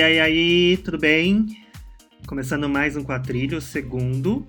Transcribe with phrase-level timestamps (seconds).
[0.00, 1.46] aí, aí, aí, tudo bem?
[2.26, 4.44] Começando mais um quadrilho, segundo.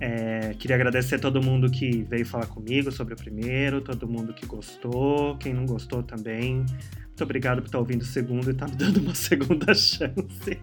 [0.00, 4.32] É, queria agradecer a todo mundo que veio falar comigo sobre o primeiro, todo mundo
[4.32, 6.58] que gostou, quem não gostou também.
[6.58, 10.60] Muito obrigado por estar ouvindo o segundo e estar me dando uma segunda chance.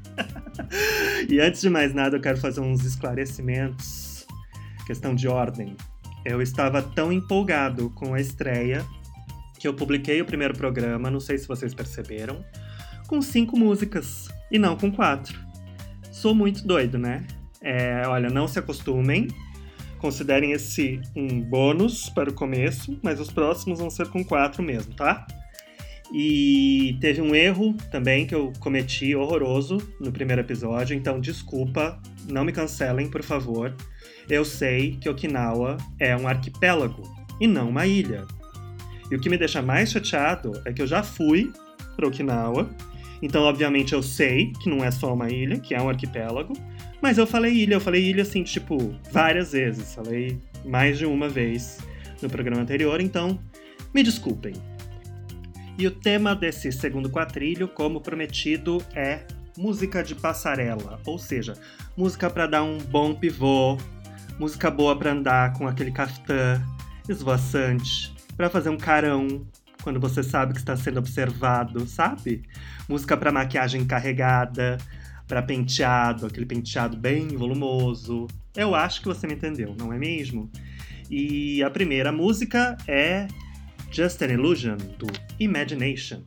[1.28, 4.26] e antes de mais nada, eu quero fazer uns esclarecimentos.
[4.88, 5.76] Questão de ordem.
[6.24, 8.86] Eu estava tão empolgado com a estreia
[9.60, 12.46] que eu publiquei o primeiro programa, não sei se vocês perceberam,
[13.10, 15.38] com cinco músicas e não com quatro.
[16.12, 17.26] Sou muito doido, né?
[17.60, 19.28] É, olha, não se acostumem.
[19.98, 24.94] Considerem esse um bônus para o começo, mas os próximos vão ser com quatro mesmo,
[24.94, 25.26] tá?
[26.14, 32.00] E teve um erro também que eu cometi horroroso no primeiro episódio, então desculpa,
[32.30, 33.76] não me cancelem, por favor.
[34.30, 37.04] Eu sei que Okinawa é um arquipélago
[37.42, 38.26] e não uma ilha.
[39.12, 41.52] E o que me deixa mais chateado é que eu já fui
[41.96, 42.70] para Okinawa,
[43.22, 46.54] então obviamente eu sei que não é só uma ilha, que é um arquipélago,
[47.02, 51.30] mas eu falei ilha, eu falei ilha assim, tipo, várias vezes, falei mais de uma
[51.30, 51.80] vez
[52.22, 53.40] no programa anterior, então
[53.94, 54.54] me desculpem.
[55.78, 59.22] E o tema desse segundo quadrilho, como prometido, é
[59.58, 61.54] música de passarela, ou seja,
[61.96, 63.78] música para dar um bom pivô,
[64.38, 66.62] música boa para andar com aquele caftã
[67.08, 69.46] esvoaçante, para fazer um carão
[69.84, 72.44] quando você sabe que está sendo observado, sabe?
[72.88, 74.78] Música para maquiagem carregada,
[75.28, 78.28] para penteado, aquele penteado bem volumoso.
[78.56, 80.52] Eu acho que você me entendeu, não é mesmo?
[81.10, 83.28] E a primeira música é
[83.92, 85.08] Just an Illusion do
[85.40, 86.24] Imagination.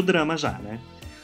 [0.00, 0.80] O drama já, né?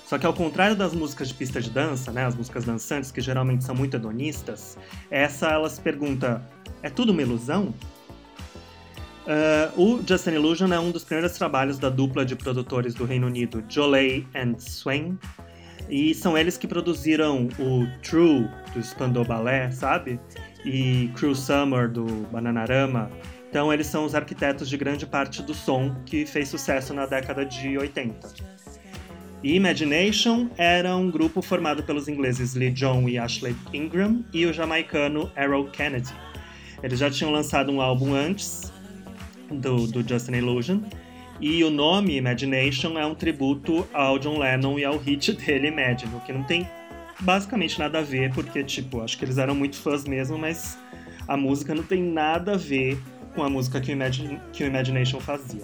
[0.07, 3.21] Só que ao contrário das músicas de pista de dança, né, as músicas dançantes, que
[3.21, 4.79] geralmente são muito hedonistas,
[5.11, 6.41] essa ela se pergunta:
[6.83, 7.75] é tudo uma ilusão?
[9.27, 13.05] Uh, o Just an Illusion é um dos primeiros trabalhos da dupla de produtores do
[13.05, 15.19] Reino Unido, Jolie and Swain,
[15.91, 20.21] e são eles que produziram o True do Spandau Ballet, sabe?
[20.65, 23.11] E Cruel Summer do Bananarama.
[23.49, 27.45] Então eles são os arquitetos de grande parte do som que fez sucesso na década
[27.45, 28.56] de 80.
[29.47, 34.53] E Imagination era um grupo formado pelos ingleses Lee John e Ashley Ingram e o
[34.53, 36.13] jamaicano Errol Kennedy.
[36.83, 38.73] Eles já tinham lançado um álbum antes
[39.49, 40.81] do, do Just an Illusion,
[41.41, 46.17] e o nome Imagination é um tributo ao John Lennon e ao hit dele Imagine,
[46.17, 46.69] o que não tem
[47.21, 50.77] basicamente nada a ver, porque, tipo, acho que eles eram muito fãs mesmo, mas
[51.29, 53.01] a música não tem nada a ver
[53.33, 55.63] com a música que o, Imagine, que o Imagination fazia.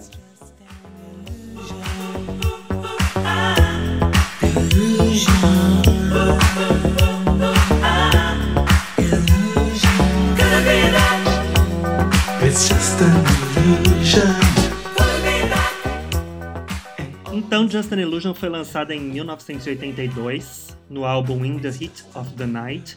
[17.31, 22.47] Então, Just an Illusion foi lançada em 1982 no álbum In the Heat of the
[22.47, 22.97] Night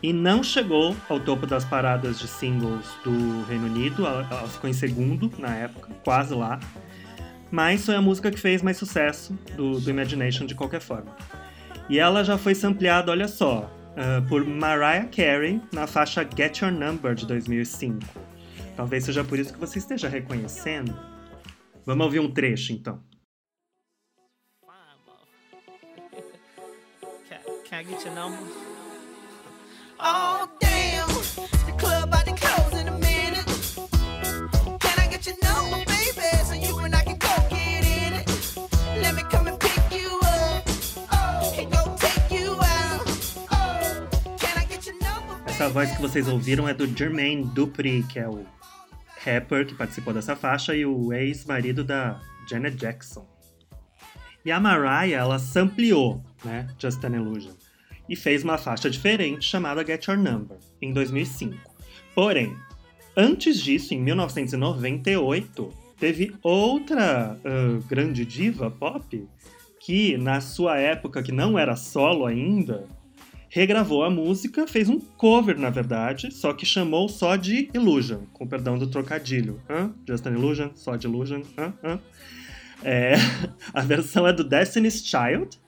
[0.00, 4.72] e não chegou ao topo das paradas de singles do Reino Unido, ela, ficou em
[4.72, 6.60] segundo na época, quase lá
[7.54, 11.16] mas foi a música que fez mais sucesso do, do Imagination de qualquer forma.
[11.88, 16.72] E ela já foi sampleada, olha só, uh, por Mariah Carey na faixa Get Your
[16.72, 18.00] Number de 2005.
[18.76, 20.98] Talvez seja por isso que você esteja reconhecendo.
[21.86, 23.00] Vamos ouvir um trecho então.
[27.70, 28.38] Can I get your number?
[30.00, 30.63] Oh,
[45.54, 48.44] Essa voz que vocês ouviram é do Jermaine Dupri, que é o
[49.24, 52.20] rapper que participou dessa faixa e o ex-marido da
[52.50, 53.24] Janet Jackson.
[54.44, 57.52] E a Mariah, ela sampleou, né, Just an Illusion,
[58.08, 61.56] e fez uma faixa diferente chamada Get Your Number, em 2005.
[62.16, 62.56] Porém,
[63.16, 69.24] antes disso, em 1998, teve outra uh, grande diva pop
[69.78, 72.88] que, na sua época, que não era solo ainda,
[73.54, 78.44] regravou a música, fez um cover, na verdade, só que chamou só de Illusion, com
[78.48, 79.62] perdão do trocadilho.
[79.70, 79.94] Hã?
[80.08, 81.42] Just an Illusion, só de Illusion.
[81.56, 81.72] Hã?
[81.84, 82.00] Hã?
[82.82, 83.14] É,
[83.72, 85.60] a versão é do Destiny's Child.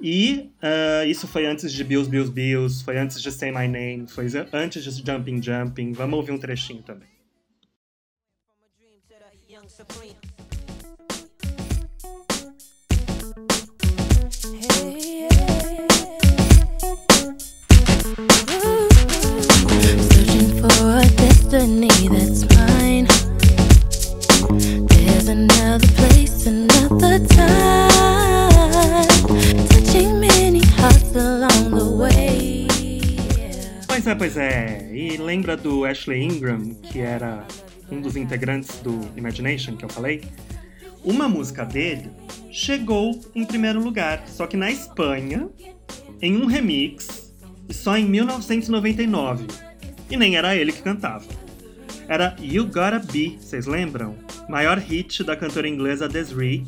[0.00, 4.06] E uh, isso foi antes de Bills, Bills, Bills, foi antes de Say My Name,
[4.08, 5.92] foi antes de Jumping, Jumping.
[5.92, 7.12] Vamos ouvir um trechinho também.
[9.68, 10.21] Searching
[33.86, 34.90] Pois é, pois é.
[34.92, 37.46] E lembra do Ashley Ingram, que era
[37.90, 40.22] um dos integrantes do Imagination que eu falei?
[41.02, 42.10] Uma música dele
[42.50, 45.48] chegou em primeiro lugar, só que na Espanha,
[46.20, 47.21] em um remix,
[47.72, 49.46] só em 1999.
[50.10, 51.24] E nem era ele que cantava.
[52.08, 54.16] Era You Gotta Be, vocês lembram?
[54.48, 56.66] Maior hit da cantora inglesa Desiree,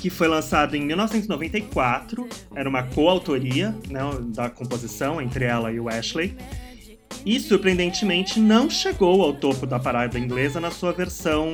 [0.00, 2.28] que foi lançado em 1994.
[2.54, 4.00] Era uma coautoria né,
[4.34, 6.36] da composição entre ela e o Ashley.
[7.26, 11.50] E, surpreendentemente, não chegou ao topo da parada inglesa na sua versão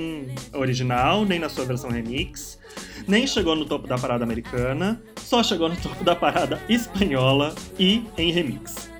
[0.53, 2.59] original, nem na sua versão remix,
[3.07, 8.05] nem chegou no topo da parada americana, só chegou no topo da parada espanhola e
[8.17, 8.91] em remix.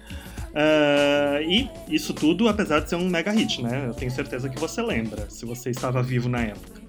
[0.51, 3.87] Uh, e isso tudo apesar de ser um mega hit, né?
[3.87, 6.81] Eu tenho certeza que você lembra, se você estava vivo na época.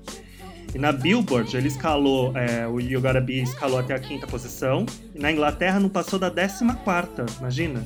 [0.74, 4.86] E na Billboard ele escalou, é, o You Gotta Be escalou até a quinta posição,
[5.14, 7.86] e na Inglaterra não passou da décima quarta, imagina.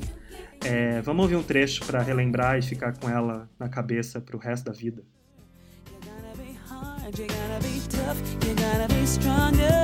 [0.64, 4.66] É, vamos ouvir um trecho para relembrar e ficar com ela na cabeça pro resto
[4.66, 5.04] da vida.
[7.06, 9.84] You gotta be tough, you gotta be stronger.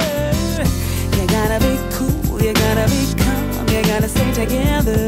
[1.16, 5.08] You gotta be cool, you gotta be calm, you gotta stay together.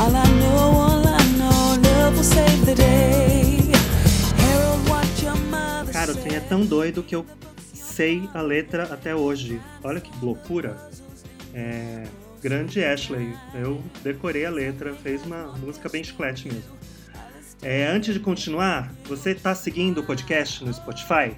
[0.00, 3.70] All I know, all I know, love will save the day.
[4.36, 7.24] Harold, what your mother Cara, o trem é tão doido que eu
[7.72, 9.60] sei a letra até hoje.
[9.84, 10.76] Olha que loucura.
[11.54, 12.04] É,
[12.42, 13.32] grande Ashley.
[13.54, 16.83] Eu decorei a letra, fez uma música bem chiclete mesmo.
[17.62, 21.34] É, antes de continuar, você está seguindo o podcast no Spotify?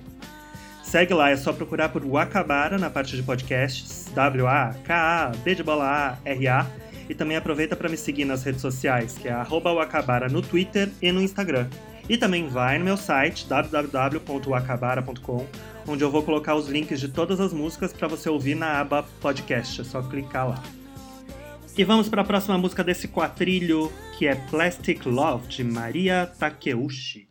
[0.82, 6.66] Segue lá, é só procurar por Wakabara na parte de podcasts, W-A-K-A-B de bola A-R-A.
[7.08, 11.12] E também aproveita para me seguir nas redes sociais, que é Wakabara no Twitter e
[11.12, 11.68] no Instagram.
[12.08, 15.46] E também vai no meu site, www.wakabara.com,
[15.88, 19.04] onde eu vou colocar os links de todas as músicas para você ouvir na aba
[19.20, 19.80] podcast.
[19.80, 20.62] É só clicar lá.
[21.78, 27.28] E vamos para a próxima música desse quatrilho, que é Plastic Love, de Maria Takeuchi.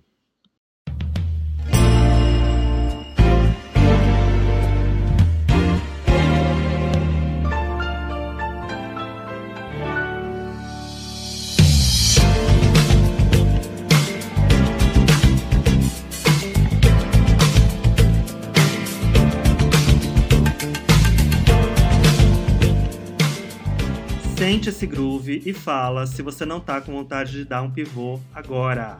[24.46, 28.20] Sente esse groove e fala se você não tá com vontade de dar um pivô
[28.32, 29.00] agora.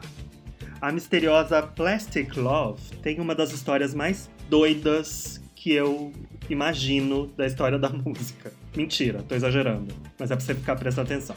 [0.80, 6.12] A misteriosa Plastic Love tem uma das histórias mais doidas que eu
[6.50, 8.52] imagino da história da música.
[8.76, 11.36] Mentira, tô exagerando, mas é pra você ficar prestando atenção.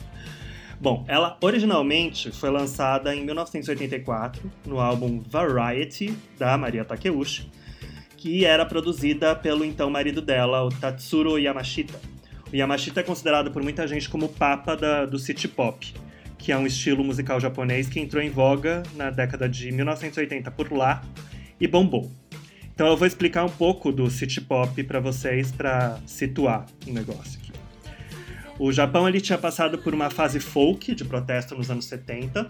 [0.82, 7.48] Bom, ela originalmente foi lançada em 1984 no álbum Variety da Maria Takeuchi,
[8.18, 12.19] que era produzida pelo então marido dela, o Tatsuro Yamashita.
[12.54, 15.94] Yamashita é considerado por muita gente como o papa da, do city pop,
[16.38, 20.72] que é um estilo musical japonês que entrou em voga na década de 1980 por
[20.72, 21.04] lá
[21.60, 22.12] e bombou.
[22.74, 27.40] Então eu vou explicar um pouco do city pop para vocês para situar o negócio
[27.40, 27.52] aqui.
[28.58, 32.50] O Japão ele tinha passado por uma fase folk de protesto nos anos 70,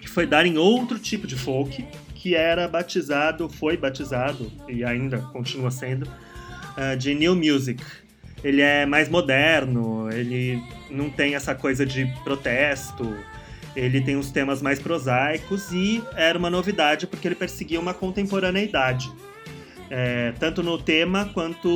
[0.00, 5.18] que foi dar em outro tipo de folk, que era batizado, foi batizado e ainda
[5.18, 7.82] continua sendo, uh, de new music,
[8.42, 13.16] ele é mais moderno, ele não tem essa coisa de protesto,
[13.76, 19.12] ele tem uns temas mais prosaicos e era uma novidade porque ele perseguia uma contemporaneidade.
[19.92, 21.68] É, tanto no tema quanto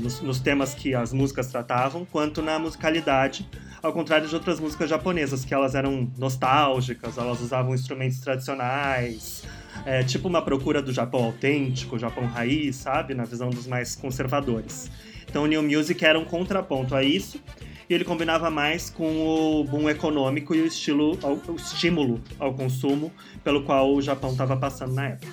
[0.00, 3.48] nos, nos, temas que as músicas tratavam, quanto na musicalidade,
[3.80, 9.44] ao contrário de outras músicas japonesas, que elas eram nostálgicas, elas usavam instrumentos tradicionais,
[9.86, 13.14] é, tipo uma procura do Japão autêntico, Japão raiz, sabe?
[13.14, 14.90] Na visão dos mais conservadores.
[15.34, 17.42] Então o New Music era um contraponto a isso,
[17.90, 23.12] e ele combinava mais com o boom econômico e o, estilo, o estímulo ao consumo
[23.42, 25.32] pelo qual o Japão estava passando na época.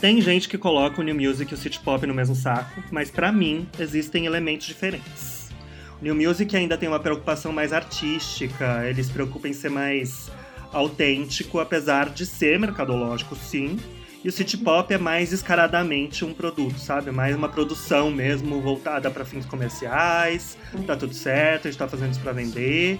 [0.00, 3.10] Tem gente que coloca o New Music e o City Pop no mesmo saco, mas
[3.10, 5.41] para mim existem elementos diferentes.
[6.02, 10.32] New Music ainda tem uma preocupação mais artística, eles se preocupam em ser mais
[10.72, 13.78] autêntico, apesar de ser mercadológico, sim.
[14.24, 17.12] E o City Pop é mais descaradamente um produto, sabe?
[17.12, 20.58] Mais uma produção mesmo, voltada para fins comerciais.
[20.88, 22.98] Tá tudo certo, a gente tá fazendo isso para vender.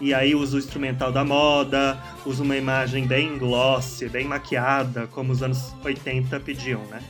[0.00, 1.96] E aí usa o instrumental da moda,
[2.26, 7.00] usa uma imagem bem glossy, bem maquiada, como os anos 80 pediam, né?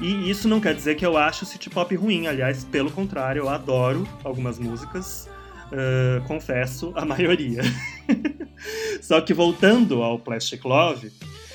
[0.00, 3.48] E isso não quer dizer que eu acho City Pop ruim, aliás, pelo contrário, eu
[3.48, 5.28] adoro algumas músicas.
[5.66, 7.62] Uh, confesso, a maioria.
[9.00, 11.10] Só que voltando ao Plastic Love,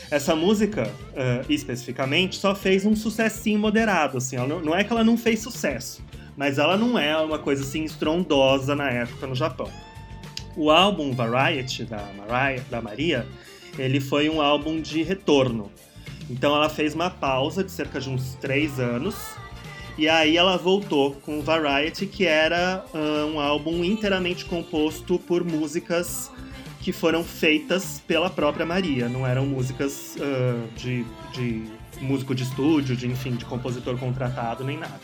[0.09, 4.35] essa música, uh, especificamente, só fez um sucessinho moderado, assim.
[4.35, 6.03] Não, não, é que ela não fez sucesso,
[6.35, 9.71] mas ela não é uma coisa assim estrondosa na época no Japão.
[10.57, 13.25] O álbum Variety da, Mariah, da Maria,
[13.77, 15.71] ele foi um álbum de retorno.
[16.31, 19.15] Então ela fez uma pausa de cerca de uns três anos
[19.97, 22.85] e aí ela voltou com Variety, que era
[23.31, 26.31] um álbum inteiramente composto por músicas
[26.79, 31.65] que foram feitas pela própria Maria, não eram músicas uh, de, de
[32.01, 34.99] músico de estúdio, de enfim, de compositor contratado nem nada.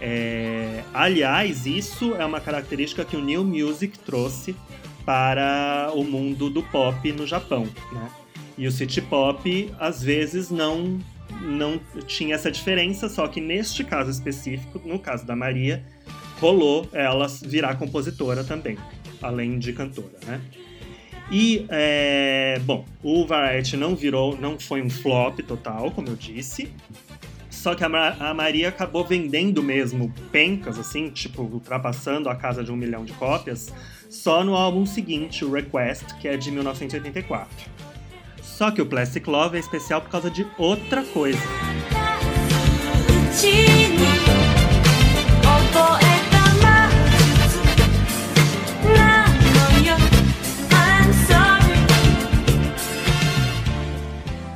[0.00, 4.56] É, aliás, isso é uma característica que o New Music trouxe
[5.04, 8.10] para o mundo do pop no Japão, né?
[8.56, 10.98] E o city pop às vezes não
[11.42, 15.84] não tinha essa diferença, só que neste caso específico, no caso da Maria,
[16.40, 18.78] rolou ela virar compositora também,
[19.20, 20.40] além de cantora, né?
[21.30, 26.72] E, é, bom, o Variety não virou, não foi um flop total, como eu disse.
[27.50, 27.88] Só que a,
[28.30, 33.12] a Maria acabou vendendo mesmo pencas, assim, tipo, ultrapassando a casa de um milhão de
[33.14, 33.72] cópias,
[34.08, 37.70] só no álbum seguinte, o Request, que é de 1984.
[38.56, 41.38] Só que o Plastic Love é especial por causa de outra coisa.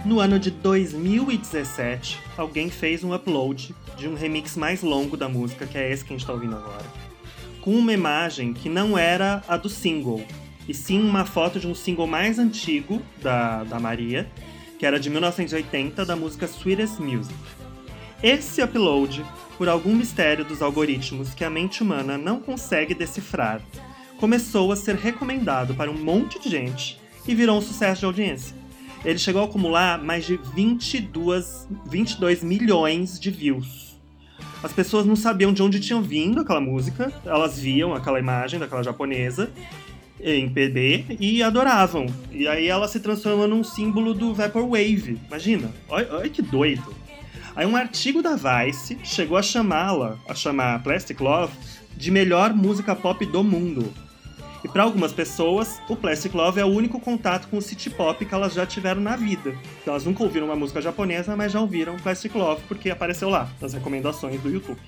[0.07, 5.67] No ano de 2017, alguém fez um upload de um remix mais longo da música,
[5.67, 6.87] que é esse que a gente está ouvindo agora,
[7.61, 10.25] com uma imagem que não era a do single,
[10.71, 14.31] e sim uma foto de um single mais antigo da, da Maria,
[14.79, 17.35] que era de 1980, da música Sweetest Music.
[18.23, 19.25] Esse upload,
[19.59, 23.61] por algum mistério dos algoritmos que a mente humana não consegue decifrar,
[24.19, 28.61] começou a ser recomendado para um monte de gente e virou um sucesso de audiência
[29.05, 33.99] ele chegou a acumular mais de 22, 22 milhões de views.
[34.63, 38.83] As pessoas não sabiam de onde tinham vindo aquela música, elas viam aquela imagem daquela
[38.83, 39.51] japonesa
[40.23, 42.07] em PB e adoravam.
[42.31, 45.19] E aí ela se transforma num símbolo do Vaporwave.
[45.27, 46.95] Imagina, olha, olha que doido.
[47.55, 51.53] Aí um artigo da Vice chegou a chamá-la, a chamar Plastic Love,
[51.97, 53.93] de melhor música pop do mundo.
[54.63, 58.25] E para algumas pessoas, o Plastic Love é o único contato com o city pop
[58.25, 59.57] que elas já tiveram na vida.
[59.81, 63.51] Então elas nunca ouviram uma música japonesa, mas já ouviram Plastic Love porque apareceu lá,
[63.61, 64.81] nas recomendações do YouTube.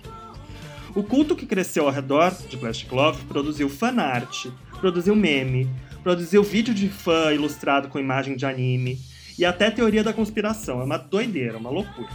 [0.94, 4.46] O culto que cresceu ao redor de Plastic Love produziu fanart,
[4.82, 5.70] produziu meme,
[6.02, 8.98] produziu vídeo de fã ilustrado com imagem de anime
[9.38, 10.80] e até teoria da conspiração.
[10.80, 12.08] É uma doideira, uma loucura.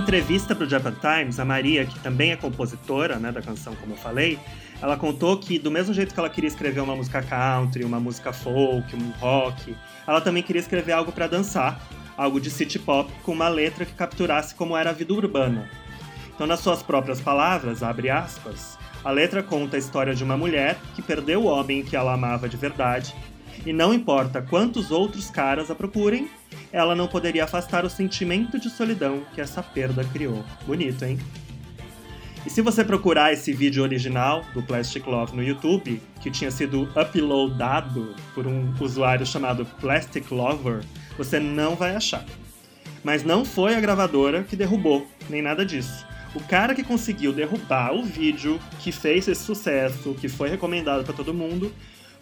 [0.00, 3.92] Entrevista para o Japan Times, a Maria, que também é compositora né, da canção, como
[3.92, 4.38] eu falei,
[4.80, 8.32] ela contou que, do mesmo jeito que ela queria escrever uma música country, uma música
[8.32, 9.76] folk, um rock,
[10.06, 11.80] ela também queria escrever algo para dançar,
[12.16, 15.68] algo de city pop, com uma letra que capturasse como era a vida urbana.
[16.34, 20.78] Então, nas suas próprias palavras, abre aspas, a letra conta a história de uma mulher
[20.94, 23.14] que perdeu o homem que ela amava de verdade,
[23.66, 26.30] e não importa quantos outros caras a procurem,
[26.72, 30.44] ela não poderia afastar o sentimento de solidão que essa perda criou.
[30.66, 31.18] Bonito, hein?
[32.46, 36.88] E se você procurar esse vídeo original do Plastic Love no YouTube, que tinha sido
[36.96, 40.82] uploadado por um usuário chamado Plastic Lover,
[41.18, 42.24] você não vai achar.
[43.04, 46.06] Mas não foi a gravadora que derrubou, nem nada disso.
[46.34, 51.12] O cara que conseguiu derrubar o vídeo, que fez esse sucesso, que foi recomendado para
[51.12, 51.72] todo mundo,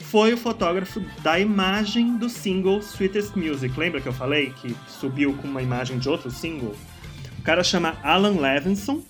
[0.01, 3.79] foi o fotógrafo da imagem do single Sweetest Music.
[3.79, 6.75] Lembra que eu falei que subiu com uma imagem de outro single?
[7.39, 9.03] O cara chama Alan Levinson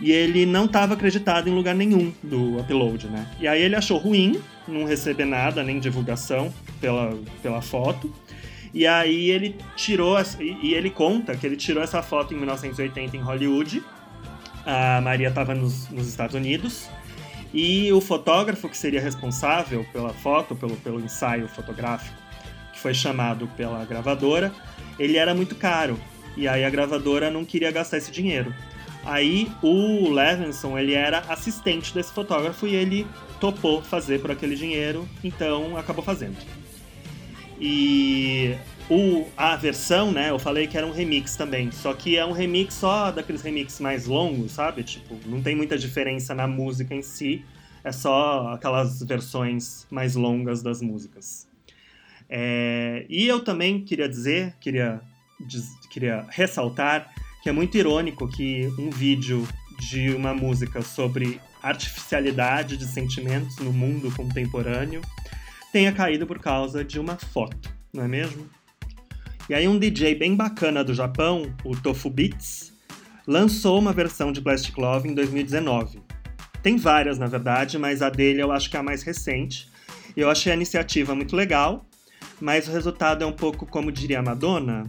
[0.00, 3.26] e ele não estava acreditado em lugar nenhum do upload, né?
[3.40, 8.12] E aí ele achou ruim não receber nada, nem divulgação pela, pela foto.
[8.72, 13.20] E aí ele tirou, e ele conta que ele tirou essa foto em 1980 em
[13.20, 13.82] Hollywood.
[14.64, 16.88] A Maria estava nos, nos Estados Unidos
[17.52, 22.16] E o fotógrafo que seria responsável pela foto, pelo, pelo ensaio fotográfico,
[22.72, 24.52] que foi chamado pela gravadora,
[24.98, 25.98] ele era muito caro.
[26.36, 28.54] E aí a gravadora não queria gastar esse dinheiro.
[29.04, 33.06] Aí o Levinson, ele era assistente desse fotógrafo e ele
[33.40, 36.36] topou fazer por aquele dinheiro, então acabou fazendo.
[37.60, 38.54] E
[38.90, 42.32] o, a versão, né, eu falei que era um remix também, só que é um
[42.32, 44.82] remix só daqueles remix mais longos, sabe?
[44.82, 47.44] Tipo, não tem muita diferença na música em si,
[47.84, 51.46] é só aquelas versões mais longas das músicas.
[52.30, 55.00] É, e eu também queria dizer, queria,
[55.90, 57.10] queria ressaltar
[57.42, 59.46] que é muito irônico que um vídeo
[59.78, 65.02] de uma música sobre artificialidade de sentimentos no mundo contemporâneo
[65.72, 68.57] tenha caído por causa de uma foto, não é mesmo?
[69.48, 72.70] E aí um DJ bem bacana do Japão, o Tofu Beats,
[73.26, 76.02] lançou uma versão de Plastic Love em 2019.
[76.62, 79.70] Tem várias, na verdade, mas a dele eu acho que é a mais recente.
[80.14, 81.86] Eu achei a iniciativa muito legal,
[82.38, 84.82] mas o resultado é um pouco, como diria a Madonna,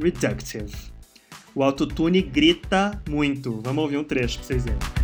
[0.00, 0.72] reductive.
[1.54, 3.60] O autotune grita muito.
[3.62, 5.01] Vamos ouvir um trecho pra vocês verem.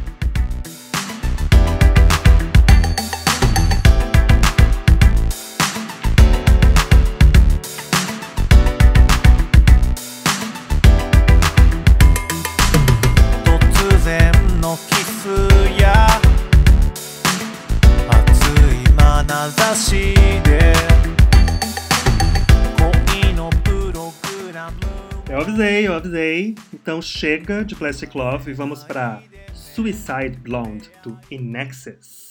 [25.98, 26.54] Avisei.
[26.72, 32.28] Então chega de Plastic Love e vamos para Suicide Blonde do Inexus.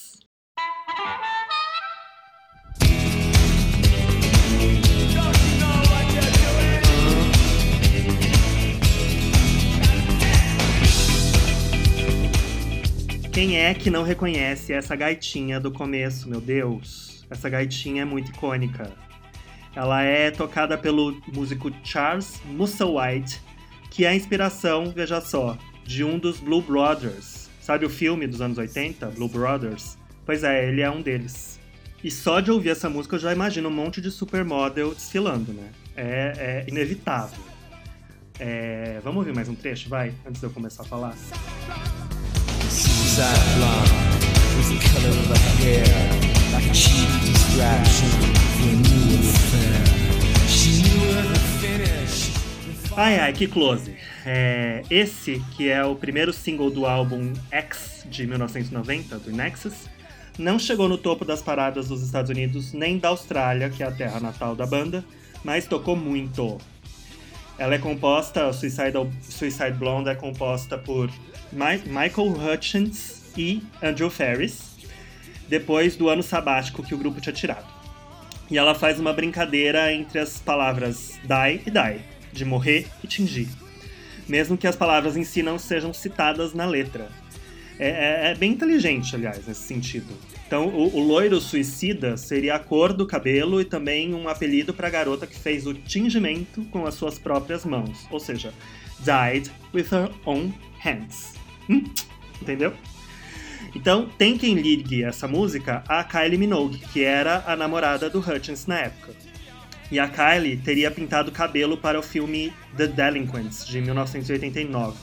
[13.32, 17.24] Quem é que não reconhece essa gaitinha do começo, meu Deus?
[17.30, 18.90] Essa gaitinha é muito icônica.
[19.76, 23.40] Ela é tocada pelo músico Charles Musselwhite,
[23.98, 27.48] que é a inspiração, veja só, de um dos Blue Brothers.
[27.60, 29.98] Sabe o filme dos anos 80, Blue Brothers?
[30.24, 31.58] Pois é, ele é um deles.
[32.04, 35.70] E só de ouvir essa música eu já imagino um monte de supermodel desfilando, né?
[35.96, 37.40] É, é inevitável.
[38.38, 39.00] É...
[39.02, 40.14] Vamos ouvir mais um trecho, vai?
[40.24, 41.16] Antes de eu começar a falar.
[42.70, 43.34] Suicide
[53.00, 53.94] Ai ai, que close.
[54.26, 59.88] É, esse, que é o primeiro single do álbum X de 1990, do Nexus,
[60.36, 63.92] não chegou no topo das paradas dos Estados Unidos nem da Austrália, que é a
[63.92, 65.04] terra natal da banda,
[65.44, 66.58] mas tocou muito.
[67.56, 71.08] Ela é composta, Suicide, Suicide Blonde é composta por
[71.52, 74.76] Michael Hutchins e Andrew Ferris,
[75.48, 77.72] depois do ano sabático que o grupo tinha tirado.
[78.50, 83.48] E ela faz uma brincadeira entre as palavras die e die, de morrer e tingir,
[84.28, 87.10] mesmo que as palavras em si não sejam citadas na letra.
[87.78, 90.12] É, é, é bem inteligente, aliás, nesse sentido.
[90.46, 94.88] Então, o, o, loiro suicida seria a cor do cabelo e também um apelido para
[94.88, 98.52] a garota que fez o tingimento com as suas próprias mãos, ou seja,
[99.00, 101.34] died with her own hands.
[101.68, 101.84] Hum?
[102.40, 102.72] Entendeu?
[103.74, 108.66] Então, tem quem ligue essa música a Kylie Minogue, que era a namorada do Hutchins
[108.66, 109.27] na época.
[109.90, 114.96] E a Kylie teria pintado o cabelo para o filme The Delinquents, de 1989.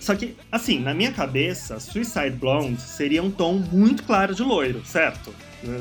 [0.00, 4.82] Só que, assim, na minha cabeça, Suicide Blonde seria um tom muito claro de loiro,
[4.84, 5.34] certo?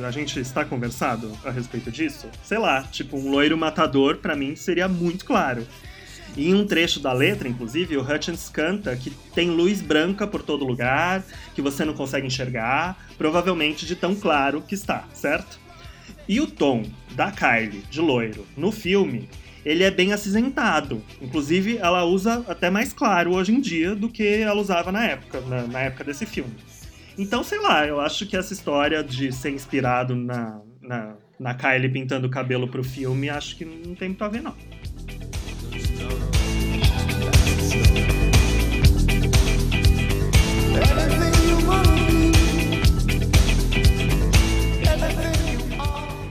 [0.06, 2.28] A gente está conversado a respeito disso?
[2.44, 5.66] Sei lá, tipo, um loiro matador, para mim, seria muito claro.
[6.36, 10.42] E em um trecho da letra, inclusive, o Hutchins canta que tem luz branca por
[10.42, 11.24] todo lugar,
[11.56, 15.60] que você não consegue enxergar, provavelmente de tão claro que está, certo?
[16.28, 19.30] E o tom da Kylie, de loiro, no filme,
[19.66, 21.02] ele é bem acinzentado.
[21.22, 25.42] Inclusive, ela usa até mais claro hoje em dia do que ela usava na época,
[25.42, 26.54] na, na época desse filme.
[27.18, 31.90] Então, sei lá, eu acho que essa história de ser inspirado na, na, na Kylie
[31.90, 34.56] pintando o cabelo pro filme, acho que não tem muito a ver, não.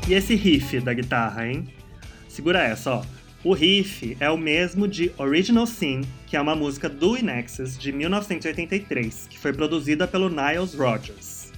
[0.09, 1.67] E esse riff da guitarra, hein?
[2.29, 3.05] Segura essa, ó.
[3.43, 7.91] O riff é o mesmo de Original Sin, que é uma música do Inexus de
[7.91, 11.53] 1983, que foi produzida pelo Niles Rodgers.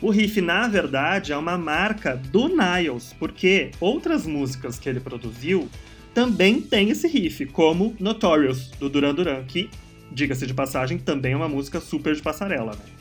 [0.00, 5.68] O riff, na verdade, é uma marca do Niles, porque outras músicas que ele produziu
[6.14, 9.68] também tem esse riff, como Notorious, do Duran Duran, que,
[10.10, 12.95] diga-se de passagem, também é uma música super de passarela, né?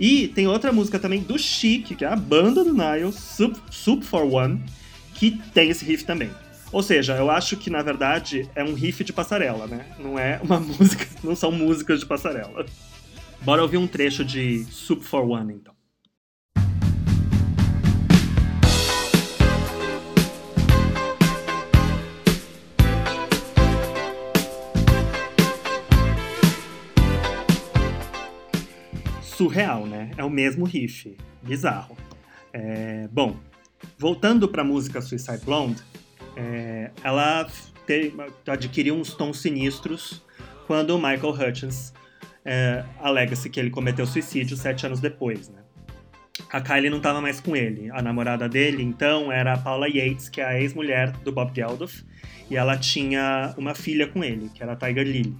[0.00, 4.02] E tem outra música também do Chic, que é a banda do Nile, Soup, Soup
[4.02, 4.64] for One,
[5.12, 6.30] que tem esse riff também.
[6.72, 9.84] Ou seja, eu acho que na verdade é um riff de passarela, né?
[9.98, 12.64] Não é uma música, não são músicas de passarela.
[13.42, 15.74] Bora ouvir um trecho de Soup for One então.
[29.40, 30.10] Surreal, né?
[30.18, 31.16] É o mesmo riff.
[31.42, 31.96] Bizarro.
[32.52, 33.36] É, bom,
[33.96, 35.82] voltando para a música Suicide Blonde,
[36.36, 37.48] é, ela
[38.46, 40.22] adquiriu uns tons sinistros
[40.66, 41.94] quando o Michael Hutchins
[42.44, 45.62] é, alega-se que ele cometeu suicídio sete anos depois, né?
[46.52, 47.90] A Kylie não estava mais com ele.
[47.92, 52.04] A namorada dele, então, era a Paula Yates, que é a ex-mulher do Bob Geldof,
[52.50, 55.34] e ela tinha uma filha com ele, que era a Tiger Lily.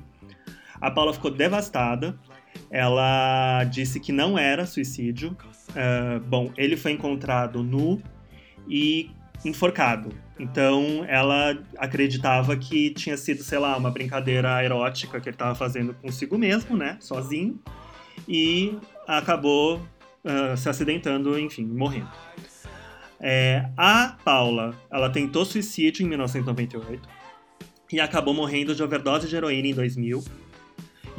[0.81, 2.19] A Paula ficou devastada.
[2.71, 5.37] Ela disse que não era suicídio.
[5.71, 8.01] Uh, bom, ele foi encontrado nu
[8.69, 9.11] e
[9.45, 10.11] enforcado.
[10.39, 15.95] Então ela acreditava que tinha sido, sei lá, uma brincadeira erótica que ele estava fazendo
[15.95, 16.97] consigo mesmo, né?
[17.01, 17.61] Sozinho.
[18.29, 19.77] E acabou
[20.25, 22.11] uh, se acidentando, enfim, morrendo.
[23.21, 27.07] É, a Paula, ela tentou suicídio em 1998
[27.93, 30.25] e acabou morrendo de overdose de heroína em 2000.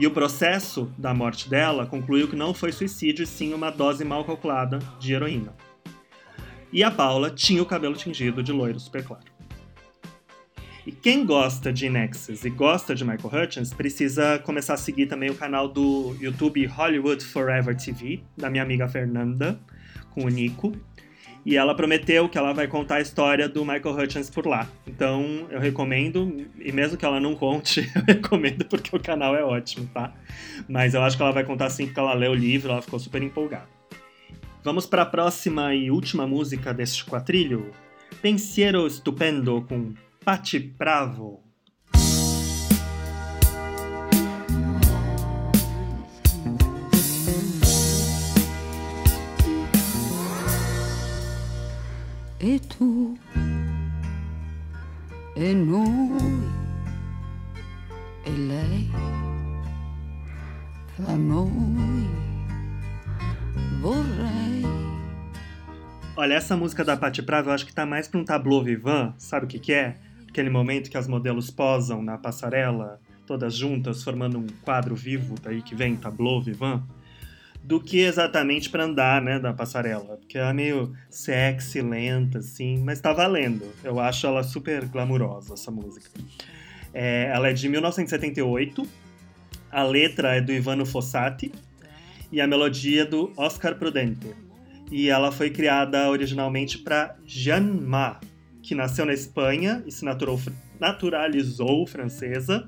[0.01, 4.03] E o processo da morte dela concluiu que não foi suicídio, e sim uma dose
[4.03, 5.53] mal calculada de heroína.
[6.73, 9.25] E a Paula tinha o cabelo tingido de loiro super claro.
[10.87, 15.29] E quem gosta de Nexus e gosta de Michael Hutchins precisa começar a seguir também
[15.29, 19.59] o canal do YouTube Hollywood Forever TV, da minha amiga Fernanda,
[20.09, 20.71] com o Nico.
[21.45, 24.67] E ela prometeu que ela vai contar a história do Michael Hutchins por lá.
[24.85, 29.43] Então eu recomendo, e mesmo que ela não conte, eu recomendo porque o canal é
[29.43, 30.13] ótimo, tá?
[30.69, 32.99] Mas eu acho que ela vai contar sim porque ela leu o livro, ela ficou
[32.99, 33.67] super empolgada.
[34.63, 37.71] Vamos para a próxima e última música deste quadrilho.
[38.21, 41.50] Pensiero Stupendo com Pati Bravo.
[52.43, 53.13] E tu
[55.35, 56.49] e noi
[58.25, 58.89] e lei
[60.95, 62.09] fra noi
[63.79, 64.63] vorrei.
[66.17, 69.13] Olha, essa música da Patti Prava eu acho que tá mais pra um tableau vivant,
[69.19, 69.97] sabe o que que é?
[70.27, 75.61] Aquele momento que as modelos posam na passarela, todas juntas, formando um quadro vivo, daí
[75.61, 76.81] que vem tableau vivant,
[77.63, 80.17] do que exatamente para andar, né, da passarela.
[80.17, 83.65] Porque ela é meio sexy, lenta, assim, mas tá valendo.
[83.83, 86.09] Eu acho ela super glamurosa, essa música.
[86.93, 88.85] É, ela é de 1978,
[89.71, 91.51] a letra é do Ivano Fossati,
[92.31, 94.27] e a melodia do Oscar Prudente.
[94.89, 98.19] E ela foi criada originalmente para Jeanne Ma,
[98.61, 100.05] que nasceu na Espanha e se
[100.79, 102.65] naturalizou francesa.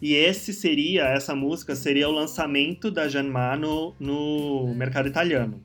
[0.00, 5.62] E esse seria, essa música seria o lançamento da Jeanne Ma no, no mercado italiano.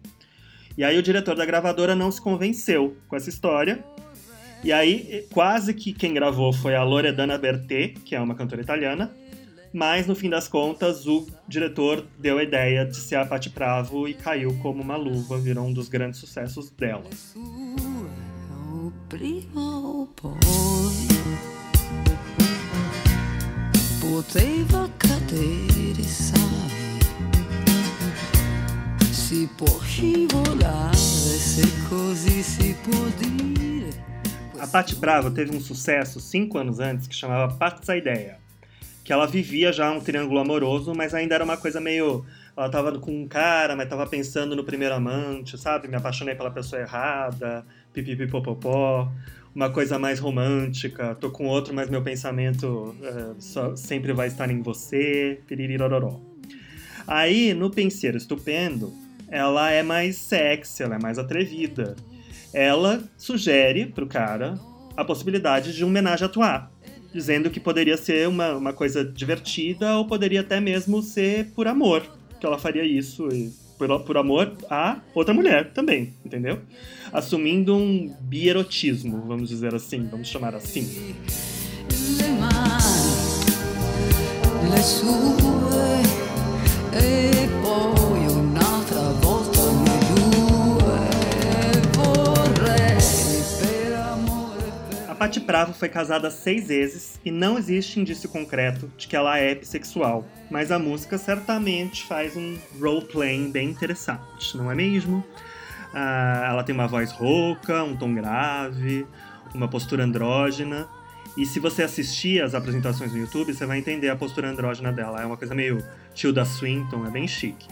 [0.78, 3.84] E aí o diretor da gravadora não se convenceu com essa história.
[4.64, 9.16] E aí quase que quem gravou foi a Loredana Bertè, que é uma cantora italiana,
[9.72, 14.08] mas no fim das contas o diretor deu a ideia de ser a Patti Pravo
[14.08, 17.10] e caiu como uma luva, virou um dos grandes sucessos dela.
[24.36, 27.00] Poteva cadere, sai,
[29.10, 33.88] si può scivolare, se così si può dire.
[34.58, 38.38] A Patti Bravo teve um sucesso cinco anos antes que chamava Pazza Ideia
[39.06, 42.26] que ela vivia já um triângulo amoroso, mas ainda era uma coisa meio.
[42.58, 45.88] Ela tava com um cara, mas tava pensando no primeiro amante, sabe?
[45.88, 49.12] Me apaixonei pela pessoa errada, pipipipopopó.
[49.56, 54.52] Uma coisa mais romântica, tô com outro, mas meu pensamento é, só, sempre vai estar
[54.52, 56.20] em você, piririrororó.
[57.08, 58.94] Aí, no Penseiro Estupendo,
[59.30, 61.96] ela é mais sexy, ela é mais atrevida.
[62.54, 64.60] Ela sugere pro cara
[64.98, 66.70] a possibilidade de um homenagem atuar
[67.16, 72.06] dizendo que poderia ser uma, uma coisa divertida ou poderia até mesmo ser por amor,
[72.42, 76.60] que ela faria isso e por, por amor a outra mulher também, entendeu?
[77.12, 81.16] Assumindo um bierotismo, vamos dizer assim, vamos chamar assim.
[84.64, 85.55] Le
[95.26, 99.56] Patti Pravo foi casada seis vezes e não existe indício concreto de que ela é
[99.56, 105.26] bissexual, mas a música certamente faz um role-playing bem interessante, não é mesmo?
[105.92, 109.08] Ah, ela tem uma voz rouca, um tom grave,
[109.52, 110.88] uma postura andrógena.
[111.36, 115.24] E se você assistir as apresentações no YouTube, você vai entender a postura andrógena dela.
[115.24, 115.84] É uma coisa meio
[116.14, 117.68] Tilda Swinton, é bem chique.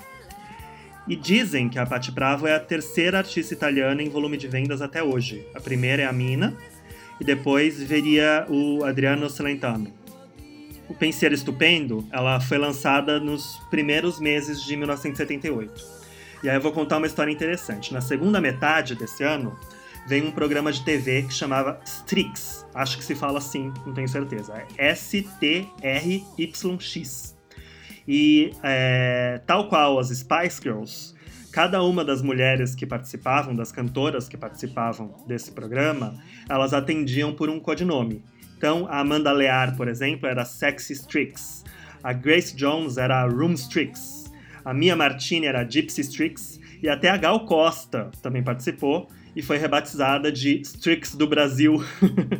[1.08, 4.82] E dizem que a Patti Bravo é a terceira artista italiana em volume de vendas
[4.82, 5.46] até hoje.
[5.54, 6.58] A primeira é a Mina,
[7.20, 9.94] e depois veria o Adriano Celentano.
[10.90, 16.04] O Pensiero Estupendo, ela foi lançada nos primeiros meses de 1978.
[16.44, 17.94] E aí eu vou contar uma história interessante.
[17.94, 19.58] Na segunda metade desse ano,
[20.06, 22.66] veio um programa de TV que chamava Strix.
[22.74, 24.54] Acho que se fala assim, não tenho certeza.
[24.78, 25.74] É S-T-R-Y-X.
[28.06, 31.13] E é, tal qual as Spice Girls,
[31.54, 36.16] cada uma das mulheres que participavam, das cantoras que participavam desse programa,
[36.50, 38.26] elas atendiam por um codinome.
[38.58, 41.64] Então, a Amanda Lear, por exemplo, era Sexy Strix.
[42.04, 44.34] A Grace Jones era Room Strix.
[44.66, 46.60] A Mia Martini era Gypsy Strix.
[46.82, 51.84] E até a Gal Costa também participou e foi rebatizada de Strix do Brasil.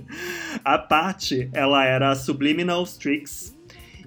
[0.66, 3.53] a Patty, ela era Subliminal Strix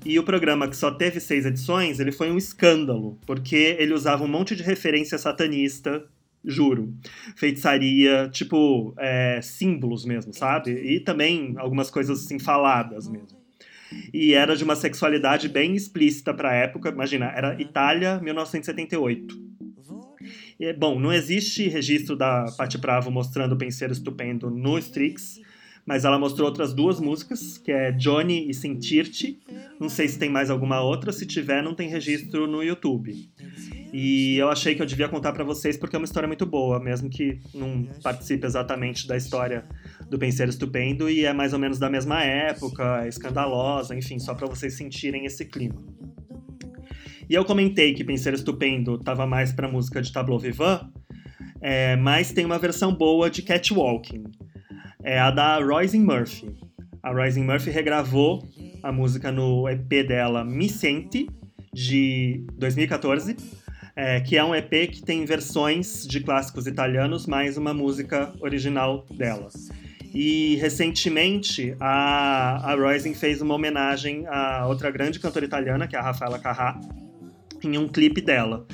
[0.07, 4.23] e o programa, que só teve seis edições, ele foi um escândalo, porque ele usava
[4.23, 6.05] um monte de referência satanista,
[6.45, 6.95] juro.
[7.35, 10.71] Feitiçaria, tipo, é, símbolos mesmo, sabe?
[10.71, 13.37] E também algumas coisas assim faladas mesmo.
[14.12, 16.90] E era de uma sexualidade bem explícita para a época.
[16.90, 19.47] Imagina, era Itália, 1978.
[20.59, 25.40] E, bom, não existe registro da Patti Bravo mostrando o penseiro estupendo no Strix,
[25.87, 29.38] mas ela mostrou outras duas músicas, que é Johnny e Sentir-te.
[29.79, 33.31] Não sei se tem mais alguma outra, se tiver, não tem registro no YouTube.
[33.92, 36.81] E eu achei que eu devia contar para vocês porque é uma história muito boa,
[36.81, 39.64] mesmo que não participe exatamente da história
[40.11, 44.35] do Penseiro Estupendo e é mais ou menos da mesma época, é escandalosa, enfim, só
[44.35, 45.81] para vocês sentirem esse clima.
[47.29, 50.90] E eu comentei que Penseiro Estupendo tava mais pra música de Tableau Vivant,
[51.61, 54.25] é, mas tem uma versão boa de Catwalking
[55.07, 56.53] é a da Roisin Murphy.
[57.01, 58.45] A Roisin Murphy regravou
[58.83, 61.29] a música no EP dela Me Sente,
[61.73, 63.37] de 2014,
[63.95, 69.07] é, que é um EP que tem versões de clássicos italianos, mais uma música original
[69.16, 69.49] dela.
[70.12, 76.03] E recentemente a, a fez uma homenagem a outra grande cantora italiana, que é a
[76.03, 76.81] Rafaela Carrà,
[77.62, 78.66] em um clipe dela.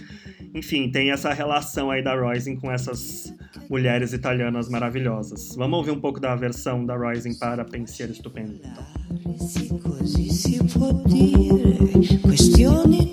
[0.54, 3.34] Enfim, tem essa relação aí da Roisin com essas
[3.72, 5.56] mulheres italianas maravilhosas.
[5.56, 8.60] Vamos ouvir um pouco da versão da Rising para Pensiero Stupendo.
[8.62, 8.84] Então.
[12.28, 13.10] Questione.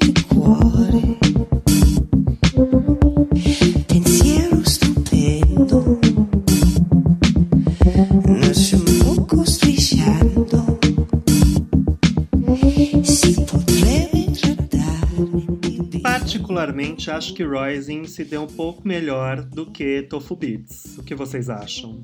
[17.10, 20.98] Acho que Rising se deu um pouco melhor do que Tofu Beats.
[20.98, 22.04] O que vocês acham?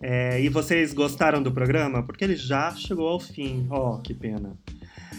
[0.00, 2.02] É, e vocês gostaram do programa?
[2.02, 3.66] Porque ele já chegou ao fim.
[3.70, 4.56] Oh, que pena.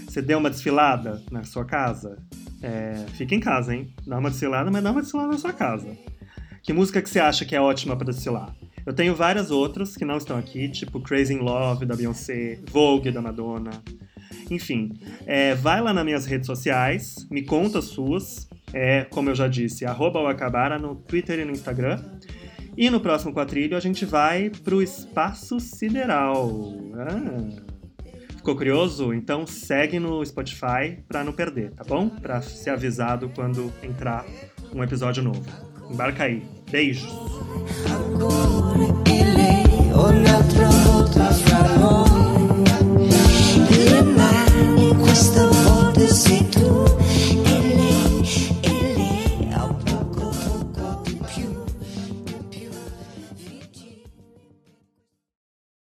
[0.08, 2.17] Você deu uma desfilada na sua casa?
[2.62, 3.93] É, fica em casa, hein?
[4.06, 5.97] Dá uma desfilada, mas dá uma desfilada na sua casa.
[6.62, 8.56] Que música que você acha que é ótima para desfilar?
[8.86, 13.12] Eu tenho várias outras que não estão aqui, tipo Crazy in Love da Beyoncé, Vogue
[13.12, 13.71] da Madonna.
[14.51, 14.93] Enfim,
[15.25, 19.47] é, vai lá nas minhas redes sociais, me conta as suas é, como eu já
[19.47, 21.99] disse, arroba Wakabara no Twitter e no Instagram.
[22.75, 26.51] E no próximo quadrilho a gente vai pro espaço sideral.
[26.95, 27.73] Ah.
[28.36, 29.13] Ficou curioso?
[29.13, 32.09] Então segue no Spotify para não perder, tá bom?
[32.09, 34.25] Para ser avisado quando entrar
[34.73, 35.45] um episódio novo.
[35.89, 36.43] Embarca aí.
[36.69, 37.07] Beijos.